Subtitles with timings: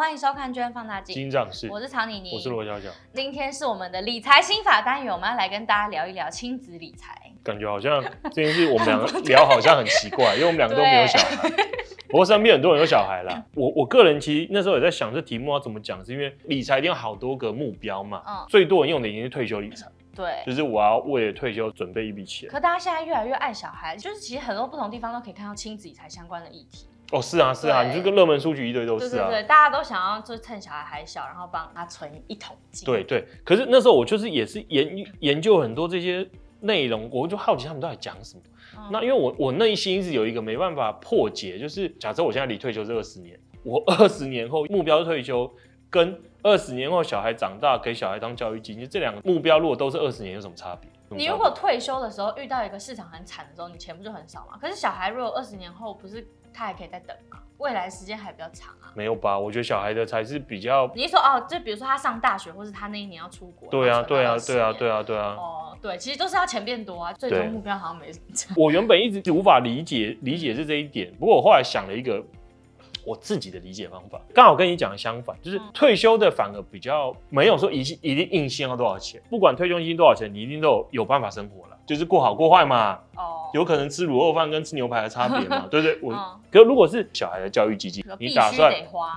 [0.00, 1.12] 欢迎收看《捐放大镜》。
[1.14, 2.88] 金藏是，我是曹妮妮，我是罗小小。
[3.12, 7.30] 今天是我们的理财心法单元，我们要来跟大家聊一聊亲子理财。
[7.44, 8.02] 感觉好像
[8.32, 11.50] 这件事我们两个聊好像很奇怪， 因为我们两个都没有小孩。
[12.08, 13.44] 不过身边很多人有小孩啦。
[13.54, 18.22] 我我个人其实那时候也在想，这题目要怎么讲，是因为理财一定有好多个目标嘛。
[18.26, 18.46] 嗯。
[18.48, 19.86] 最多人用的已经是退休理财。
[20.16, 20.42] 对。
[20.46, 22.48] 就是我要为了退休准备一笔钱。
[22.48, 26.86] 可大家现在越来越爱小孩，就是其实很多不同地方都可以看到亲子理财相关的议题。
[27.10, 29.26] 哦，是啊，是啊，你这个热门书局一堆都是啊。
[29.26, 32.86] 对对对，大家都想要就趁小孩还小，然后帮他存一桶金。
[32.86, 36.28] 对对，可是那时候我就是也是研研究很多这些
[36.60, 38.42] 内容，我就好奇他们到底讲什么。
[38.76, 45.50] 嗯、那因为我我内心是有一个没办法破解，就是假设我现在离退休是二十年，我二十年后目标退休，
[45.90, 50.88] 跟二十年后小孩长大给小孩当教育基金，这两个目标如果都是二十年，有什么差别？
[51.08, 54.56] 你如果退休的时候遇到一个市场很惨的时候，你钱不就很少吗？
[54.60, 56.24] 可是小孩如果二十年后不是？
[56.52, 58.92] 他还可以再等啊，未来时间还比较长啊。
[58.94, 59.38] 没有吧？
[59.38, 60.90] 我觉得小孩的才是比较。
[60.94, 63.68] 你是说哦，就比如说他上大学，或是他那一年要出国。
[63.70, 65.36] 对啊，对啊，对啊，对啊，对啊。
[65.38, 68.52] 哦，对，其实都是要钱变多啊，最终目标好像没什么差。
[68.56, 71.12] 我原本一直无法理解，理解是这一点。
[71.20, 72.20] 不过我后来想了一个
[73.06, 81.78] 我自己的理解方法，刚好跟你讲的相反，就是退休的反而比较没有说一一定硬性要多少钱，不管退休金多少钱，你一定都有有办法生活了。
[81.90, 85.98] 就是过好过坏嘛，哦，有可能吃卤肉饭跟吃牛排的差别嘛， 对不对？
[86.00, 86.14] 我，
[86.48, 88.72] 可如果是小孩的教育基金，你打算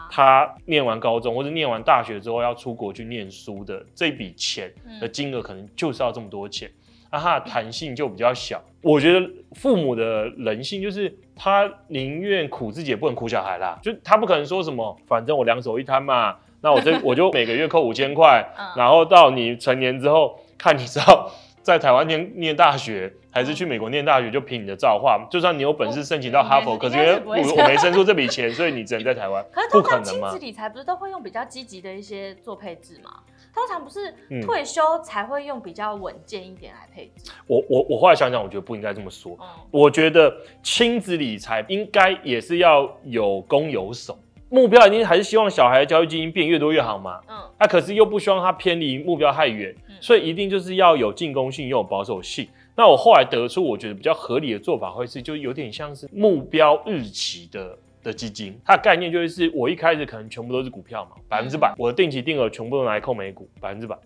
[0.10, 6.68] 他念完高中或者念完大学之后要出国去念书的这笔钱的金额，可能就是要这么多钱，
[7.12, 8.60] 那他的弹性就比较小。
[8.82, 18.44] 我觉得父母的人性就是他宁愿苦自己也不能苦小孩啦，就他不可能说什么，反正我两手一摊嘛，那我这 我就每个月扣五千块，
[18.76, 21.30] 然后到你成年之后看你知道。
[21.64, 25.26] 在台湾念念大学，还是去美国念大学，就凭你的造化。
[25.32, 29.44] 就算你有本事申请到哈佛，可是因为我我没生出这笔钱，所以你只能在台湾。
[29.50, 33.10] 可是通常亲子理财不是都会用比较积极的一些做配置吗？
[33.54, 37.32] 通常不是退休才会用比较稳健一点来配置。
[37.48, 39.38] 我我我后来想想，我觉得不应该这么说。
[39.70, 44.18] 我觉得亲子理财应该也是要有攻有守，
[44.54, 47.20] 目标一定还是希望小孩的教育基金变越多越好嘛。
[47.28, 49.76] 嗯，那可是又不希望他偏离目标太远。
[50.00, 52.48] 所以一定就是要有进攻性又有保守性。
[52.76, 58.56] 那我后来得出，我觉得比较合理的做法会是，就有点像是目标日期的的基金。
[58.64, 63.98] 它的概念就是，我一开始可能全部都是股票嘛，百分之百，我的定期定额全部都拿来扣美股，百分之百。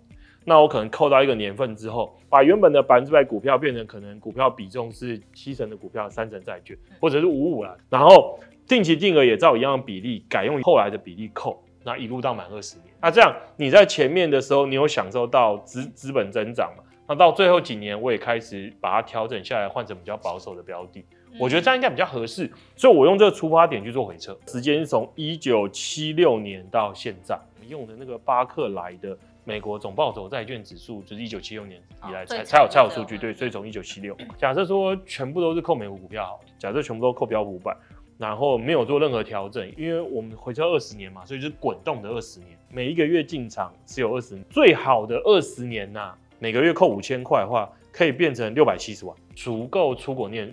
[0.46, 7.76] 那我可能扣到一个年份之后，把原本的百分之百股票变成可能股票比重是七成的股票，三成债券，或者是五五啦。
[7.90, 11.64] 然后定期定额也照一样的比例，改用后来的比例扣。
[11.84, 16.84] 那一路到满二十年，那这样你在前面的时候，你有享受到资资本增长嘛？
[17.08, 21.06] 那到最后几年，我也开始把它调整下来，换成比较保守的标的。
[21.40, 24.38] 我觉得这样应该比较合适，所以我用这个出发点去做回撤。
[24.48, 27.40] 时间是从一九七六年到现在，
[27.70, 33.18] 用的那个巴克莱的美国总报酬债券指数，就是一九七六年以来才才有才有数据。
[33.18, 37.74] 对，所以从一九七六，假设说全部都是扣美国股票好，假设全部都扣标普五百。
[38.18, 50.52] 然后没有做任何调整，因为我们回测二十年嘛，所以就是滚动的二十年，每一个月进场持有二十年，最好的二十年呐、啊，每个月扣五千块的话，可以变成六百七十万，足够出国念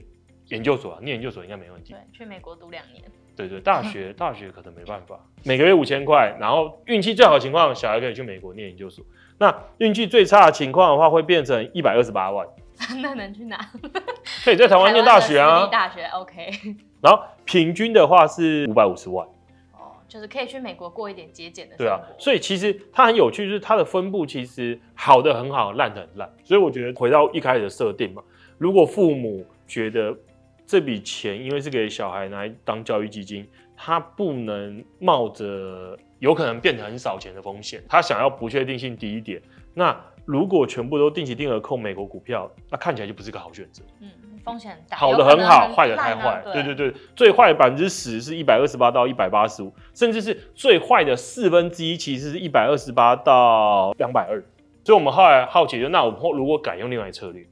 [0.48, 1.94] 研究所啊，念研究所应该没问题。
[1.94, 3.02] 对，去美国读两年。
[3.36, 9.04] 对对，大学大学可能没办法，每个月五千块，然后运气最好的情况，小孩可以去美国念研究所。
[9.38, 12.46] 那运气最差的情况的话，会变成一百二十八万。
[13.02, 13.58] 那能去哪？
[14.44, 15.66] 可以在台湾念大学啊。
[15.66, 16.50] 大学 OK。
[17.04, 19.28] 然后平均的话是五百五十万，
[19.74, 21.76] 哦，就是可以去美国过一点节俭的。
[21.76, 26.34] 对啊，所以其实它很有趣，就是它的分布其实好的很好，烂的很烂。
[26.42, 28.22] 所以我觉得回到一开始的设定嘛，
[28.56, 30.16] 如果父母觉得
[30.66, 39.40] 这笔钱因为是给小孩拿来当教育基金，他不能冒着有可能变成很少钱的风险，他想要不确定性低一点，
[39.74, 43.82] 那如果全部都定期定额控美国股票，那看起来就不是个好选择。
[44.00, 44.10] 嗯。
[44.44, 46.42] 风险很大，好的很好，坏的太坏。
[46.52, 54.44] 对对对，最坏的百分之十是一百二十八到一百八十五，甚至是最坏的四分之一，其实是一百二十八到两百二。
[54.84, 57.42] 所以我们后来好奇就，那我们如果改用另外一策略，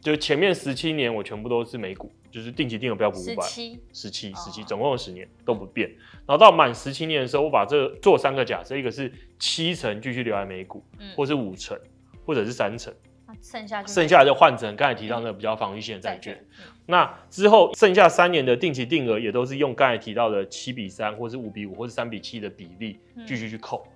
[0.00, 5.88] 就前面十七年我全部都是美股，就是定期定额标普五百，十七十七十七，总共有十年都不变。
[6.26, 11.78] 然后到满十七年的时候，我把这做三个假设，一个是七成继续留在美股，嗯、或是五成，
[12.24, 12.92] 或者是三成。
[13.40, 16.44] 剩下剩下就换成刚才提到那个比较防御性的债券。
[16.86, 23.86] 那之后剩下三年的定期定额也都是用刚才提到的七比三，或是五比五，或是三比七的比例继续去扣。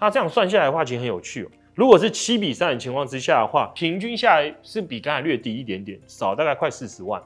[0.00, 1.50] 那这样算下来的话，其实很有趣哦。
[1.78, 7.22] 如果是七比三的情况之下的话，平均下来是比刚才略低一点点，少大概快四十万。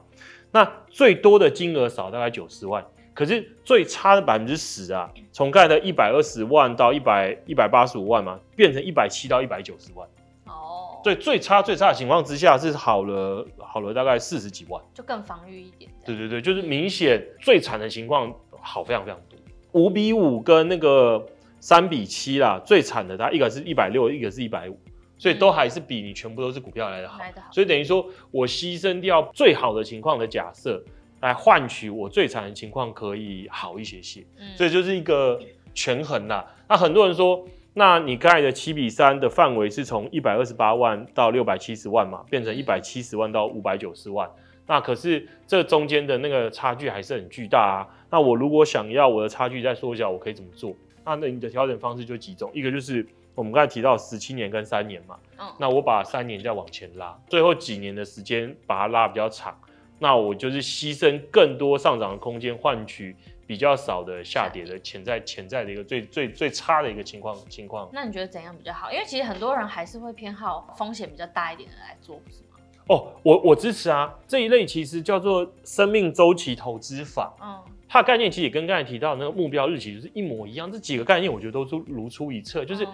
[0.51, 2.85] 那最多的金额少大概九十万，
[3.15, 10.07] 可是最差的百分之十啊，从刚才的一百二十万到一百一百八十五万嘛，变成一百七到一百九十万。
[10.45, 15.89] 哦，对，最差最差的情况之下是好了好了大概四十几万，就更防御一点。
[16.05, 19.39] 对对对，就是明显最惨的情况好非常非常多，
[19.71, 21.25] 五比五跟那个
[21.63, 24.77] 三比七啦，最惨的它一个是一百六，一个是一百五，
[25.17, 27.19] 所以都还是比你全部都是股票来的好。
[27.51, 30.83] 所以等于说我牺牲掉最好的情况的假设。
[31.21, 35.39] 来换取我最惨的情况可以好一些些，嗯，所以就是一个
[35.73, 36.45] 权衡啦。
[36.67, 44.29] 那很多人说，那你刚才的七比三的范围是从一百二十八万到六百七十万嘛，变成一百七十万到五百九十万。
[44.67, 47.87] 那可是这中间的那个差距还是很巨大啊。
[48.09, 50.75] 那我如果想要我的差距再缩小，我可以怎么做？
[51.05, 53.05] 那那你的调整方式就几种，一个就是
[53.35, 59.57] 我们刚才提到十七年跟三年嘛，嗯那我把三年再往前拉，最后几年的时间把它拉比较长。
[59.99, 63.15] 那我就是牺牲更多上涨的空间，换取
[63.47, 67.89] 比较少的下跌的潜在潜在的一个最最最差的一个情况情况。
[67.93, 68.91] 那你觉得怎样比较好？
[68.91, 72.57] 因为其实很多人还是会偏好风险比较大一点的来做，不是吗？
[72.89, 77.33] 哦，我我支持啊，这一类其实叫做生命周期投资法。
[77.41, 77.63] 嗯，
[77.93, 80.71] 它的概念其实也跟刚才提到的那个目标日期就是一模一样。
[80.71, 82.83] 这几个概念我觉得都是如出一辙，就是。
[82.83, 82.93] 嗯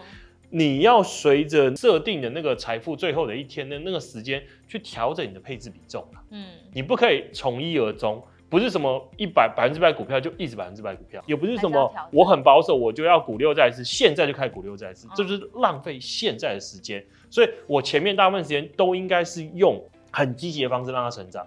[0.51, 6.04] 你要随着设定的那个财富最后的一天的那个时间去调整你的配置比重。
[6.31, 6.44] 嗯，
[6.74, 8.19] 你不可以从一而终，
[8.50, 17.06] 不是什么一百百分之百股票就一直百分之百股票，也不是什么我很保守我就要股六再四，现在就开始股六再四，这就是浪费现在的时间。
[17.30, 19.80] 所以我前面大部分时间都应该是用
[20.10, 21.45] 很积极的方式让它成长。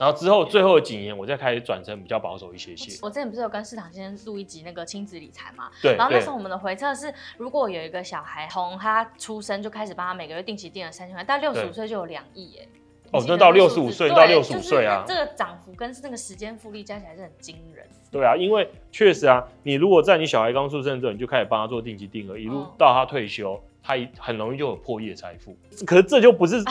[0.00, 2.98] 然后之后最后的几年，我再开始转成比较保守一些些。
[3.02, 5.70] 我之前不是有跟市场先生录一集那个亲子理财嘛？
[5.82, 5.94] 对。
[5.94, 12.66] 然后那时候我们的回测是，如果有一个小孩从他出生就开始帮他每个月定期定了三千块，到六十五岁就有两亿耶。
[13.12, 17.86] 哦，那到六十五岁到六十五岁啊，这个涨幅跟那个时间复利加起来是很惊人。
[18.10, 25.56] 对啊，因为确实啊，你如果在你小孩刚出生的时候，你就开始帮他做定期定额，一路到他退休，他很容易就有破亿的财富。
[25.86, 26.62] 可是这就不是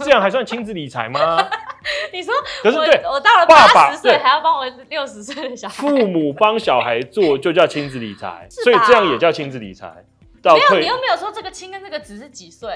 [0.00, 1.48] 这样，还算亲子理财吗？
[2.12, 10.04] 你说，可是对，我到了八十岁还要帮我六十岁的小孩，父母帮小孩做就叫亲子理财， 所以这样也叫亲子理财。
[10.44, 12.70] 没有，你又没有说这个亲跟这个子是几岁，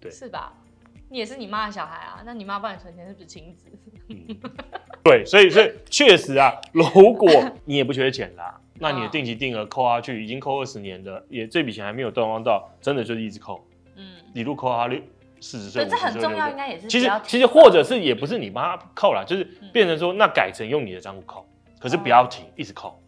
[0.00, 0.52] 对，是吧？
[1.08, 3.66] 你也是你妈的小孩啊，那你妈帮你存钱是不是亲子？
[4.08, 4.26] 嗯，
[5.02, 7.28] 对，所以所以确实啊，如果
[7.64, 13.64] 你也不缺钱啦，那你的定期定额扣下去，已经扣二十年的，也这笔钱还没有断光到，真的就是一直扣，
[13.96, 15.04] 嗯，一路扣下去。
[15.40, 16.86] 四十岁，这很重要，应该也是。
[16.88, 19.42] 其实其实或者是也不是你妈扣了，就是
[19.72, 21.44] 变成说那改成用你的账户扣，
[21.80, 23.00] 可是不要停，一直扣，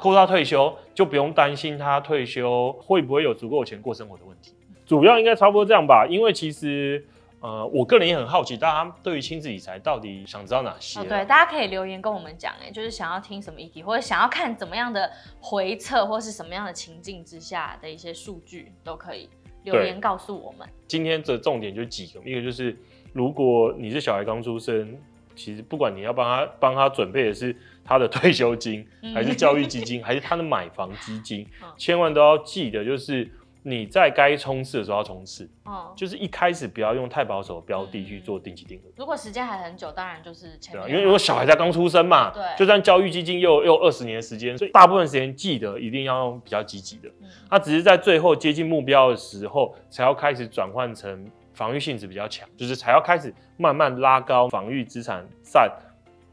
[0.00, 4.54] 扣到退休就不用担心他退休会不会有足够钱过生活的问题。
[4.86, 7.04] 主要应该差不多这样吧，因为其实
[7.42, 11.02] 呃，我个人也很好奇，大家对于亲子理财到底想知道哪些？
[11.02, 15.10] 对，大家可以留言跟我们讲，哎，就是想要听什么议题，或者想要看怎么样的
[15.40, 19.28] 回测，或是什么样的情境之下的一些数据都可以。
[19.64, 22.76] 留言告诉我们，今天的重点就几个，一个就是
[23.12, 24.96] 如果你是小孩刚出生，
[25.34, 31.44] 其实不管你要帮他帮他准备的是他的 退休金，还是教育基金，还是他的买房基金，
[31.76, 33.28] 千万都要记得就是。
[33.64, 38.90] 你在该冲刺的时候要冲刺，哦，就是一开始不要用太保守的标的去做定期定额。
[38.96, 40.84] 如果时间还很久，当然就是前面。
[40.84, 47.08] 对，因为如果小孩才刚出生嘛，对，就算教育基金又又二十年的时间，所以大部分时间记得一定要用比较积极的。
[47.48, 55.70] 他只是在最后接近目标的时候，才要开始转换成防御性质比较强，就是才要开始慢慢拉高防御资产占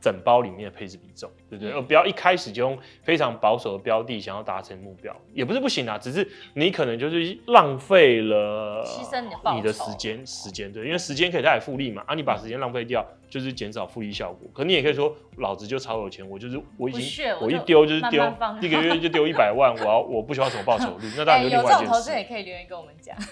[0.01, 1.73] 整包里面的配置比重，对不对？
[1.73, 9.21] 而不要一开始就用非常保守的标的想要达成目标，也不是不行啊，只是你可能就是浪费了牺牲
[9.55, 14.49] 你的时间，时间对，因为时间可以带来复利嘛，啊，你把时间浪费掉，就是减少复利效果。
[14.53, 18.23] 可你也可以说，老子就超有钱，我就是我已经我一丢就是丢
[18.61, 21.83] 一个月就丢一百 万，我要我不需要什么报酬率，那当然就另外一件事。
[21.83, 23.15] 有这种投资也可以留言跟我们讲。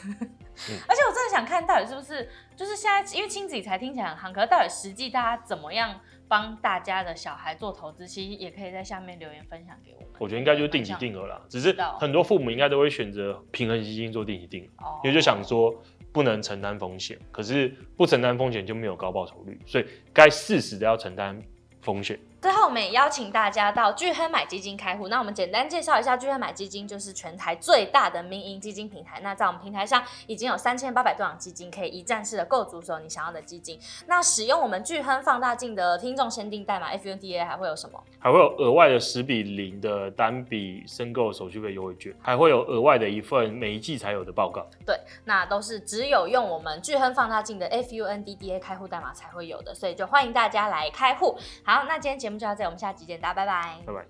[0.87, 5.99] 而且我真的想看到底是不是，就是现在因为亲子理财听起来很夯，可是到底实际大家怎么样？
[6.27, 10.09] 帮大家的小孩做投资，其实也可以在下面留言分享给我们。
[10.19, 15.73] 我觉得应该就是定期定额啦，只是很多父母应该都会选择平衡基金做定期定额，哦、因为就想说
[16.11, 21.41] 不能承担风险，可是不承担风险就没有高报酬率，所以该适时的要承担
[21.81, 22.19] 风险。
[22.39, 25.07] 最后，我们也邀请大家到巨亨买基金开户。
[25.07, 29.19] 那我们简单介绍一下，巨亨买基金就是全台最大的民营基金平台。
[29.21, 33.79] 那在我们平台上，已经有三千八百多档基金，可以一站式的购足所有你想要的基金。
[34.05, 38.01] 那使用我们巨亨放大镜的听众限定代码 FUNDA 还会有什么？
[38.19, 44.63] 还会有额外的十比零的单笔申购手续费优惠券，还会有额外的一份每一季才有的报告。
[44.85, 51.35] 对，那都是只有用我们巨亨放大镜的 FUNDA 开户代码才会有的，所以就欢迎大家来开户。
[51.63, 54.05] 好，那今天节目就到这里，我们下期见，大家拜拜，拜拜。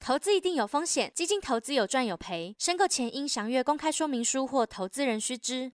[0.00, 5.70] 投资一定有风险，基金投资有赚有赔，申购前应详阅公开说明书或投资人须知。